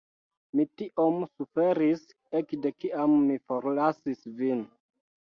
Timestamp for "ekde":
2.39-2.71